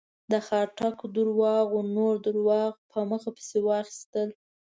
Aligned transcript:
د 0.31 0.33
خاټک 0.47 0.97
درواغو 1.15 1.79
نور 1.95 2.13
درواغ 2.25 2.71
په 2.91 2.99
مخه 3.09 3.29
پسې 3.37 3.57
واخيستل. 3.67 4.29